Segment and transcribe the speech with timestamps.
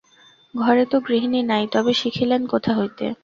[0.53, 3.05] ঘরে তো গৃহিনী নাই, তবে শিখিলেন কোথা হইতে।